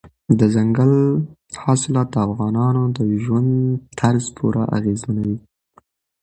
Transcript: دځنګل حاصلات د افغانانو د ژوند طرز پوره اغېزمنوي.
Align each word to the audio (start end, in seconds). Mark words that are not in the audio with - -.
دځنګل 0.39 0.93
حاصلات 1.63 2.07
د 2.11 2.15
افغانانو 2.27 2.83
د 2.97 2.99
ژوند 3.23 3.51
طرز 3.99 4.25
پوره 4.35 4.63
اغېزمنوي. 4.77 5.37